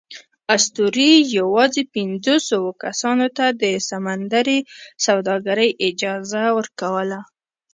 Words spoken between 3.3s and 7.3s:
ته د سمندري سوداګرۍ اجازه ورکوله.